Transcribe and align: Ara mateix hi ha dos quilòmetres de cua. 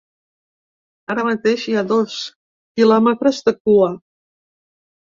Ara 1.15 1.25
mateix 1.27 1.67
hi 1.67 1.75
ha 1.81 1.85
dos 1.91 2.17
quilòmetres 2.81 3.47
de 3.51 3.57
cua. 3.61 3.97